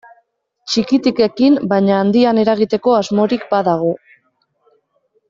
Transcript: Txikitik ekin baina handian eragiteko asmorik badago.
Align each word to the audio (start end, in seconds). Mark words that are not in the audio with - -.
Txikitik 0.69 1.19
ekin 1.25 1.59
baina 1.75 1.99
handian 2.05 2.39
eragiteko 2.45 2.95
asmorik 3.01 3.45
badago. 3.53 3.93